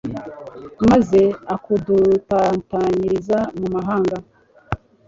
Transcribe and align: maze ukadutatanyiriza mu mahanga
maze 0.89 1.21
ukadutatanyiriza 1.55 3.39
mu 3.59 3.67
mahanga 3.75 4.15